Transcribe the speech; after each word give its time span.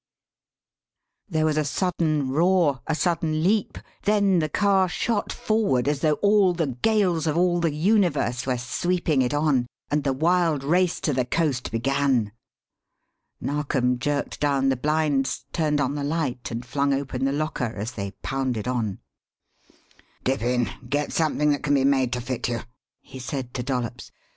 There 1.29 1.45
was 1.45 1.57
a 1.57 1.63
sudden 1.63 2.31
roar, 2.31 2.81
a 2.87 2.95
sudden 2.95 3.43
leap; 3.43 3.77
then 4.01 4.39
the 4.39 4.49
car 4.49 4.89
shot 4.89 5.31
forward 5.31 5.87
as 5.87 5.99
though 5.99 6.15
all 6.23 6.53
the 6.53 6.65
gales 6.81 7.27
of 7.27 7.37
all 7.37 7.59
the 7.59 7.71
universe 7.71 8.47
were 8.47 8.57
sweeping 8.57 9.21
it 9.21 9.31
on, 9.31 9.67
and 9.91 10.03
the 10.03 10.11
wild 10.11 10.63
race 10.63 10.99
to 11.01 11.13
the 11.13 11.23
coast 11.23 11.71
began. 11.71 12.31
Narkom 13.39 13.99
jerked 13.99 14.39
down 14.39 14.69
the 14.69 14.75
blinds, 14.75 15.45
turned 15.53 15.79
on 15.79 15.93
the 15.93 16.03
light, 16.03 16.49
and 16.49 16.65
flung 16.65 16.95
open 16.95 17.23
the 17.25 17.31
locker, 17.31 17.75
as 17.75 17.91
they 17.91 18.09
pounded 18.23 18.67
on. 18.67 18.97
"Dip 20.23 20.41
in. 20.41 20.67
Get 20.89 21.13
something 21.13 21.51
that 21.51 21.61
can 21.61 21.75
be 21.75 21.85
made 21.85 22.11
to 22.13 22.21
fit 22.21 22.49
you," 22.49 22.61
he 23.01 23.19
said 23.19 23.53
to 23.53 23.61
Dollops. 23.61 24.11